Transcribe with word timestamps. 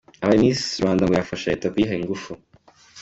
Abaye 0.23 0.37
Miss 0.41 0.61
Rwanda 0.81 1.03
ngo 1.03 1.13
yafasha 1.15 1.51
leta 1.51 1.71
kuyiha 1.73 1.93
ingufu. 1.99 2.31